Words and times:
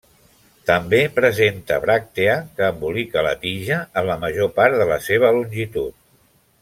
També 0.69 1.01
presenta 1.17 1.77
bràctea 1.83 2.37
que 2.61 2.65
embolica 2.69 3.25
la 3.29 3.35
tija 3.45 3.77
en 4.03 4.09
la 4.09 4.17
major 4.25 4.51
part 4.57 4.79
de 4.83 4.89
la 4.95 4.99
seva 5.11 5.31
longitud. 5.37 5.99